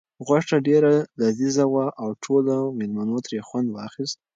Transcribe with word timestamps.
غوښه 0.27 0.57
ډېره 0.67 0.93
لذیذه 1.19 1.65
وه 1.73 1.85
او 2.01 2.09
ټولو 2.23 2.55
مېلمنو 2.79 3.17
ترې 3.25 3.39
خوند 3.47 3.67
واخیست. 3.71 4.17